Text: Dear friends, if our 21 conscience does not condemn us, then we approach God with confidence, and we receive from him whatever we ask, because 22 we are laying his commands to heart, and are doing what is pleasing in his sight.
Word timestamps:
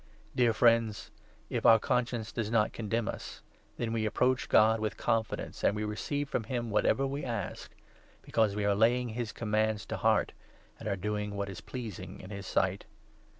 Dear 0.35 0.51
friends, 0.51 1.11
if 1.47 1.63
our 1.63 1.77
21 1.77 1.79
conscience 1.81 2.31
does 2.31 2.49
not 2.49 2.73
condemn 2.73 3.07
us, 3.07 3.43
then 3.77 3.93
we 3.93 4.07
approach 4.07 4.49
God 4.49 4.79
with 4.79 4.97
confidence, 4.97 5.63
and 5.63 5.75
we 5.75 5.83
receive 5.83 6.27
from 6.27 6.45
him 6.45 6.71
whatever 6.71 7.05
we 7.05 7.23
ask, 7.23 7.69
because 8.23 8.53
22 8.53 8.57
we 8.57 8.65
are 8.65 8.75
laying 8.75 9.09
his 9.09 9.31
commands 9.31 9.85
to 9.85 9.97
heart, 9.97 10.31
and 10.79 10.89
are 10.89 10.95
doing 10.95 11.35
what 11.35 11.49
is 11.49 11.61
pleasing 11.61 12.19
in 12.19 12.31
his 12.31 12.47
sight. 12.47 12.85